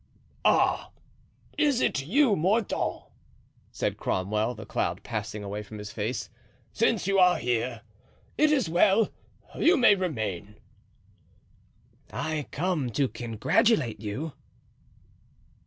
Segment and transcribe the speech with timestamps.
[0.43, 0.89] "Ah!
[1.59, 3.03] is it you, Mordaunt?"
[3.71, 6.27] said Cromwell, the cloud passing away from his face;
[6.73, 7.81] "since you are here,
[8.35, 9.09] it is well;
[9.55, 10.55] you may remain."
[12.11, 14.33] "I come to congratulate you."